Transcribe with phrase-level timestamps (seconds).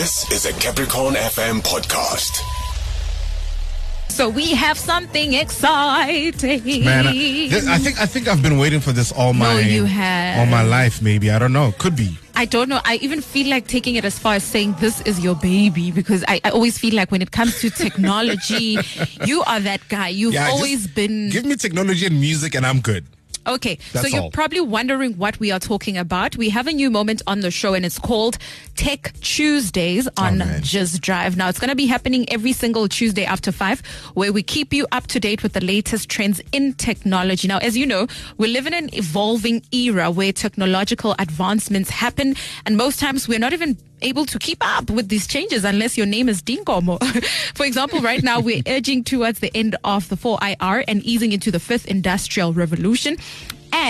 [0.00, 2.40] This is a Capricorn FM podcast.
[4.10, 6.84] So we have something exciting.
[6.86, 9.58] Man, I, this, I think I think I've been waiting for this all my no,
[9.58, 10.38] you have.
[10.38, 11.02] all my life.
[11.02, 11.74] Maybe I don't know.
[11.78, 12.16] Could be.
[12.34, 12.80] I don't know.
[12.86, 16.24] I even feel like taking it as far as saying this is your baby because
[16.26, 18.78] I, I always feel like when it comes to technology,
[19.26, 20.08] you are that guy.
[20.08, 21.28] You've Yeah, always been.
[21.28, 23.04] Give me technology and music, and I'm good.
[23.50, 24.30] Okay, so you're all.
[24.30, 26.36] probably wondering what we are talking about.
[26.36, 28.38] We have a new moment on the show and it's called
[28.76, 30.58] Tech Tuesdays on Oh.
[30.62, 31.36] Just Drive.
[31.36, 33.80] Now, it's going to be happening every single Tuesday after five,
[34.14, 37.48] where we keep you up to date with the latest trends in technology.
[37.48, 38.06] Now, as you know,
[38.38, 43.52] we live in an evolving era where technological advancements happen, and most times we're not
[43.52, 47.02] even able to keep up with these changes unless your name is Dinkomo.
[47.54, 51.50] For example, right now we're edging towards the end of the 4IR and easing into
[51.50, 53.16] the fifth industrial revolution.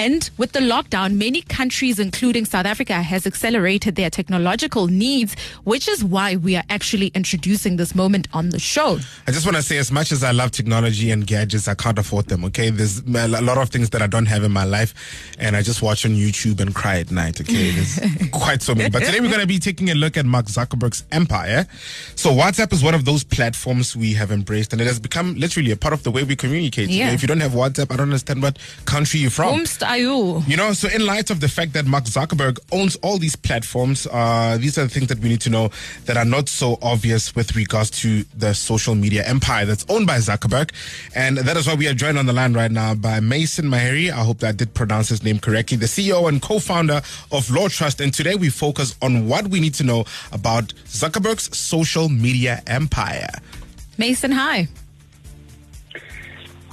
[0.00, 5.86] And with the lockdown, many countries, including South Africa, has accelerated their technological needs, which
[5.88, 8.98] is why we are actually introducing this moment on the show.
[9.26, 11.98] I just want to say, as much as I love technology and gadgets, I can't
[11.98, 12.46] afford them.
[12.46, 14.94] Okay, there's a lot of things that I don't have in my life,
[15.38, 17.38] and I just watch on YouTube and cry at night.
[17.38, 18.00] Okay, there's
[18.32, 18.88] quite so many.
[18.88, 21.66] But today we're going to be taking a look at Mark Zuckerberg's empire.
[22.14, 25.72] So WhatsApp is one of those platforms we have embraced, and it has become literally
[25.72, 26.88] a part of the way we communicate.
[26.88, 27.12] You know, Yeah.
[27.12, 29.60] if you don't have WhatsApp, I don't understand what country you're from.
[29.90, 30.40] Are you?
[30.46, 34.06] You know, so in light of the fact that Mark Zuckerberg owns all these platforms,
[34.06, 35.70] uh, these are the things that we need to know
[36.04, 40.18] that are not so obvious with regards to the social media empire that's owned by
[40.18, 40.70] Zuckerberg.
[41.16, 44.12] And that is why we are joined on the line right now by Maeson Maherry.
[44.12, 47.02] I hope that I did pronounce his name correctly, the CEO and co-founder
[47.32, 47.98] of LAWtrust.
[47.98, 53.32] And today we focus on what we need to know about Zuckerberg's social media empire.
[53.98, 54.68] Maeson, hi.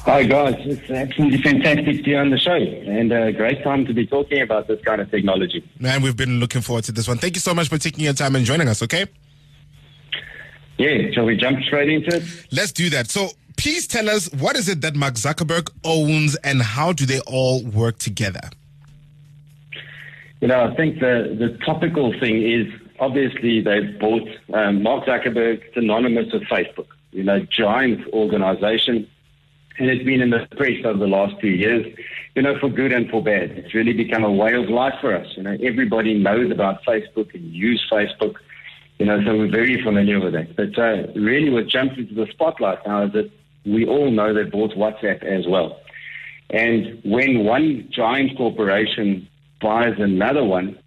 [0.06, 3.94] Hi guys, it's absolutely fantastic to be on the show and a great time to
[3.94, 5.70] be talking about this kind of technology.
[5.80, 7.17] Man, we've been looking forward to this one.
[7.17, 9.06] Thank you so much for taking your time and joining us, okay?
[10.78, 12.23] Yeah, shall we jump straight into it?
[12.52, 13.09] Let's do that.
[13.09, 17.20] So please tell us what is it that Mark Zuckerberg owns and how do they
[17.21, 18.50] all work together?
[20.39, 22.67] You know, I think the, the topical thing is
[23.00, 29.10] obviously they've bought um, Mark Zuckerberg, synonymous with Facebook, you know, giant organization.
[29.80, 31.86] And it's been in the press over the last two years,
[32.36, 33.52] you know, for good and for bad.
[33.52, 35.27] It's really become a way of life for us.
[35.38, 38.36] You know, everybody knows about Facebook and use Facebook.
[38.98, 40.55] You know, so we're very familiar with it.
[40.55, 43.30] But uh, really, what jumped into the spotlight now is that
[43.65, 45.80] we all know they bought WhatsApp as well.
[46.49, 49.27] And when one giant corporation
[49.61, 50.80] buys another one,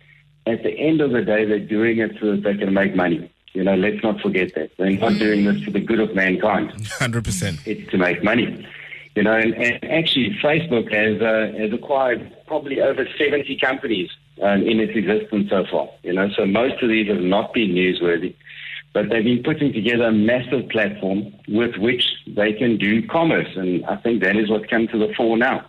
[0.46, 3.30] at the end of the day, they're doing it so that they can make money.
[3.52, 4.70] You know, let's not forget that.
[4.78, 6.70] They're not doing this for the good of mankind.
[6.72, 7.66] 100%.
[7.66, 8.66] It's to make money.
[9.16, 14.08] You know, and, and actually, Facebook has uh, has acquired probably over 70 companies
[14.40, 15.88] um, in its existence so far.
[16.02, 18.34] You know, so most of these have not been newsworthy,
[18.92, 23.84] but they've been putting together a massive platform with which they can do commerce, and
[23.86, 25.66] I think that is what's come to the fore now.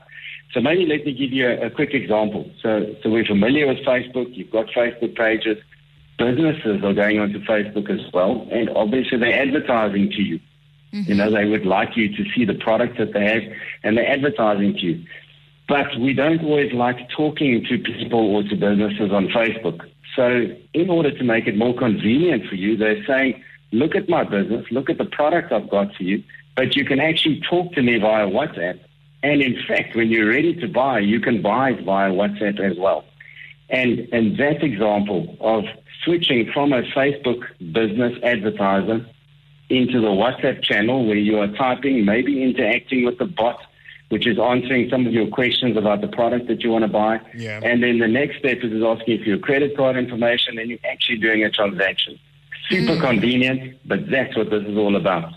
[0.53, 2.49] So maybe let me give you a, a quick example.
[2.61, 4.35] So, so we're familiar with Facebook.
[4.35, 5.57] You've got Facebook pages.
[6.17, 10.39] Businesses are going onto Facebook as well, and obviously they're advertising to you.
[10.91, 13.43] You know, they would like you to see the products that they have,
[13.83, 15.05] and they're advertising to you.
[15.67, 19.89] But we don't always like talking to people or to businesses on Facebook.
[20.15, 23.41] So, in order to make it more convenient for you, they're saying,
[23.71, 26.23] look at my business, look at the product I've got for you,
[26.57, 28.79] but you can actually talk to me via WhatsApp.
[29.23, 33.05] And in fact, when you're ready to buy, you can buy via WhatsApp as well.
[33.69, 35.63] And, and that example of
[36.03, 39.05] switching from a Facebook business advertiser
[39.71, 43.59] into the WhatsApp channel where you are typing, maybe interacting with the bot,
[44.09, 47.21] which is answering some of your questions about the product that you want to buy.
[47.33, 47.61] Yeah.
[47.63, 51.17] And then the next step is asking for your credit card information and you're actually
[51.17, 52.19] doing a transaction.
[52.69, 53.01] Super hmm.
[53.01, 55.33] convenient, but that's what this is all about.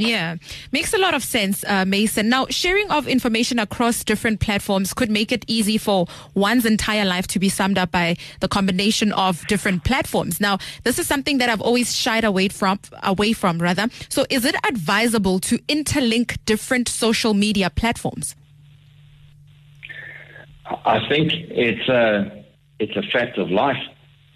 [0.00, 0.36] Yeah,
[0.72, 2.28] makes a lot of sense, uh, Maeson.
[2.28, 7.26] Now, sharing of information across different platforms could make it easy for one's entire life
[7.28, 10.40] to be summed up by the combination of different platforms.
[10.40, 13.88] Now, this is something that I've always shied away from, away from rather.
[14.08, 18.34] So, is it advisable to interlink different social media platforms?
[20.84, 22.44] I think it's a
[22.78, 23.82] it's a fact of life.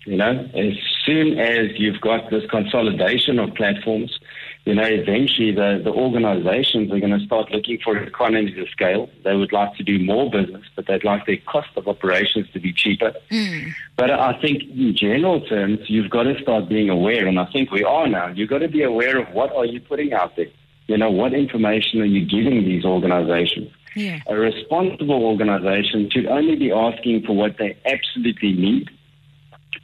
[0.06, 0.74] You know, as
[1.06, 4.18] soon as you've got this consolidation of platforms,
[4.64, 9.10] you know, eventually the, the organizations are going to start looking for economies of scale.
[9.22, 12.60] They would like to do more business, but they'd like their cost of operations to
[12.60, 13.12] be cheaper.
[13.30, 13.72] Mm.
[13.96, 17.70] But I think in general terms, you've got to start being aware, and I think
[17.70, 18.28] we are now.
[18.28, 20.48] You've got to be aware of what are you putting out there.
[20.86, 23.70] You know, what information are you giving these organizations?
[23.94, 24.20] Yeah.
[24.26, 28.90] A responsible organization should only be asking for what they absolutely need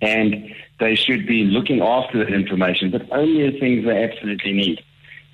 [0.01, 4.83] and they should be looking after that information, but only the things they absolutely need.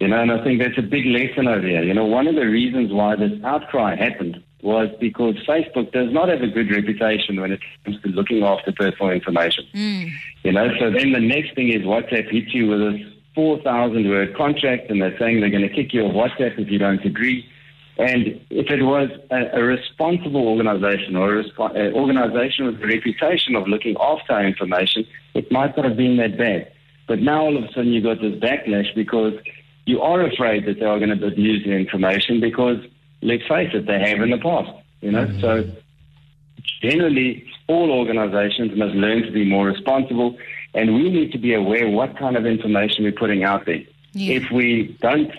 [0.00, 1.82] You know, and I think that's a big lesson over here.
[1.82, 6.28] You know, one of the reasons why this outcry happened was because Facebook does not
[6.28, 9.64] have a good reputation when it comes to looking after personal information.
[9.74, 10.10] Mm.
[10.42, 14.36] You know, so then the next thing is WhatsApp hits you with a 4,000 word
[14.36, 17.48] contract and they're saying they're going to kick you off WhatsApp if you don't agree.
[17.98, 23.56] And if it was a, a responsible organization or an resp- organization with a reputation
[23.56, 26.72] of looking after our information, it might not have been that bad.
[27.06, 29.34] But now all of a sudden you got this backlash because
[29.86, 32.78] you are afraid that they are going to abuse your information because,
[33.22, 34.70] let's face it, they have in the past.
[35.00, 35.40] You know, mm-hmm.
[35.40, 35.70] so
[36.82, 40.36] generally all organizations must learn to be more responsible,
[40.74, 43.82] and we need to be aware what kind of information we're putting out there.
[44.12, 44.36] Yeah.
[44.36, 45.30] If we don't,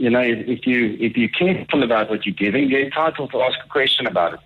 [0.00, 3.42] you know, if, if you if you're careful about what you're giving, you're entitled to
[3.42, 4.40] ask a question about it.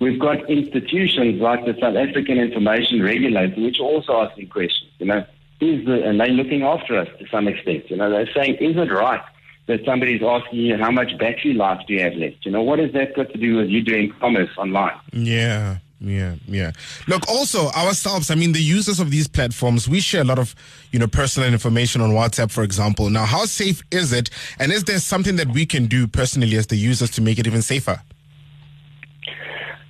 [0.00, 4.90] We've got institutions like the South African Information Regulator, which are also asking questions.
[4.98, 5.24] You know,
[5.60, 7.90] is the, and they're looking after us to some extent.
[7.90, 9.22] You know, they're saying, is it right
[9.66, 12.44] that somebody's asking you how much battery life do you have left?
[12.44, 14.98] You know, what has that got to do with you doing commerce online?
[15.12, 15.78] Yeah.
[16.00, 16.72] Yeah, yeah.
[17.08, 20.54] Look, also ourselves, I mean, the users of these platforms, we share a lot of,
[20.92, 23.10] you know, personal information on WhatsApp, for example.
[23.10, 24.30] Now, how safe is it?
[24.60, 27.46] And is there something that we can do personally as the users to make it
[27.46, 28.00] even safer?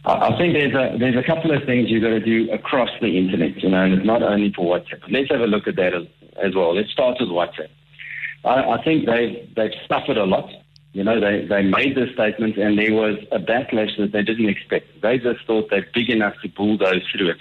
[0.05, 3.19] I think there's a there's a couple of things you've got to do across the
[3.19, 5.03] internet, you know, and it's not only for WhatsApp.
[5.11, 6.05] Let's have a look at that as,
[6.43, 6.75] as well.
[6.75, 7.69] Let's start with WhatsApp.
[8.43, 10.51] I, I think they've they've suffered a lot.
[10.93, 14.49] You know, they, they made this statement and there was a backlash that they didn't
[14.49, 15.01] expect.
[15.03, 17.39] They just thought they're big enough to bulldoze through it.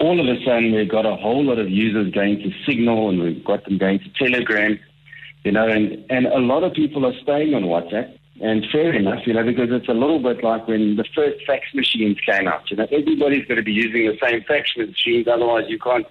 [0.00, 3.22] All of a sudden, we've got a whole lot of users going to Signal and
[3.22, 4.78] we've got them going to Telegram,
[5.44, 8.18] you know, and, and a lot of people are staying on WhatsApp.
[8.40, 11.72] And fair enough, you know, because it's a little bit like when the first fax
[11.72, 12.68] machines came out.
[12.68, 16.06] You know, everybody's got to be using the same fax machines, otherwise you can't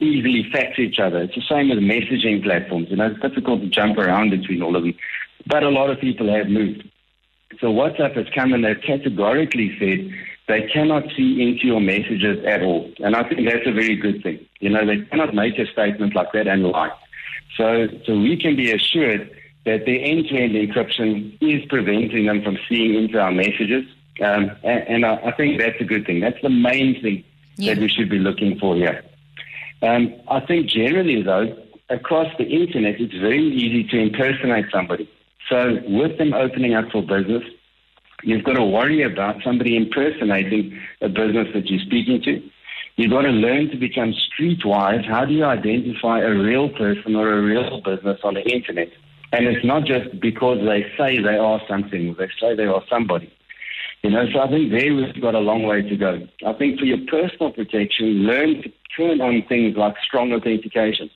[0.00, 1.22] easily fax each other.
[1.22, 2.88] It's the same with messaging platforms.
[2.90, 4.94] You know, it's difficult to jump around between all of them
[5.46, 6.88] but a lot of people have moved.
[7.60, 10.12] So WhatsApp has come and they've categorically said
[10.48, 12.92] they cannot see into your messages at all.
[12.98, 14.46] And I think that's a very good thing.
[14.60, 16.92] You know, they cannot make a statement like that and lie.
[17.56, 19.30] So, so we can be assured
[19.64, 23.84] that the end-to-end encryption is preventing them from seeing into our messages.
[24.20, 26.20] Um, and, and I, I, think that's a good thing.
[26.20, 27.24] That's the main thing
[27.56, 27.74] yeah.
[27.74, 29.04] that we should be looking for here.
[29.82, 31.56] Um, I think generally, though,
[31.90, 35.10] across the internet, it's very easy to impersonate somebody.
[35.48, 37.44] So with them opening up for business,
[38.22, 42.42] you've got to worry about somebody impersonating a business that you're speaking to.
[42.96, 45.06] You've got to learn to become streetwise.
[45.06, 48.88] How do you identify a real person or a real business on the internet?
[49.32, 53.32] And it's not just because they say they are something, they say they are somebody.
[54.02, 56.26] You know, so I think there we've got a long way to go.
[56.46, 61.10] I think for your personal protection, learn to turn on things like strong authentication.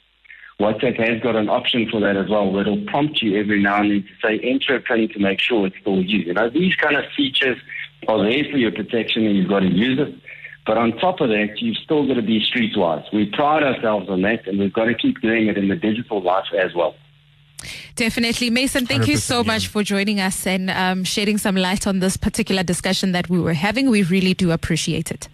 [0.61, 3.91] WhatsApp has got an option for that as well, it'll prompt you every now and
[3.91, 6.19] then to say enter a PIN to make sure it's still you.
[6.19, 7.57] You know, these kind of features
[8.07, 10.15] are there for your protection and you've got to use it.
[10.67, 13.11] But on top of that, you've still got to be streetwise.
[13.13, 16.23] We pride ourselves on that and we've got to keep doing it in the digital
[16.23, 16.95] life as well.
[17.97, 18.51] Definitely.
[18.51, 22.17] Maeson, thank you so much for joining us and um, shedding some light on this
[22.17, 23.91] particular discussion that we were having.
[23.91, 25.29] We really do appreciate it.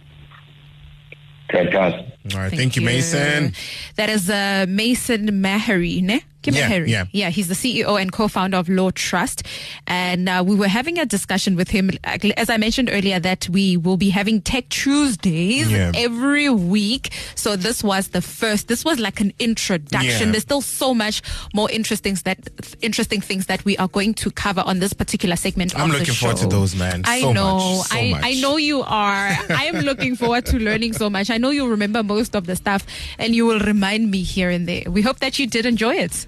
[1.49, 1.93] Okay, guys.
[1.93, 2.49] All right.
[2.49, 3.53] Thank, thank you, you, Maeson.
[3.95, 6.21] That is uh, Maeson Maherry, ne?
[6.55, 7.05] Yeah, yeah.
[7.11, 9.45] yeah, he's the CEO and co-founder of LAWtrust.
[9.87, 13.77] And uh, we were having a discussion with him, as I mentioned earlier, that we
[13.77, 15.91] will be having Tech Tuesdays yeah.
[15.95, 17.13] every week.
[17.35, 20.27] So this was the first, this was like an introduction.
[20.27, 20.31] Yeah.
[20.31, 21.21] There's still so much
[21.53, 22.39] more interesting, that,
[22.81, 26.37] interesting things that we are going to cover on this particular segment I'm looking forward
[26.37, 27.03] to those, man.
[27.05, 27.57] I so know.
[27.57, 28.21] Much, so I, much.
[28.23, 29.27] I know you are.
[29.49, 31.29] I am looking forward to learning so much.
[31.29, 32.85] I know you remember most of the stuff
[33.17, 34.83] and you will remind me here and there.
[34.89, 36.27] We hope that you did enjoy it.